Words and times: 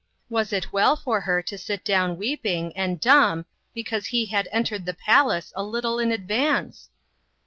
Was 0.31 0.51
it 0.51 0.73
well 0.73 0.95
for 0.95 1.21
her 1.21 1.43
to 1.43 1.59
sit 1.59 1.85
down 1.85 2.17
weeping, 2.17 2.75
and 2.75 2.99
dumb, 2.99 3.45
because 3.71 4.07
he 4.07 4.25
had 4.25 4.49
entered 4.51 4.87
the 4.87 4.95
palace 4.95 5.53
a 5.55 5.61
little 5.63 5.99
in 5.99 6.11
advance 6.11 6.89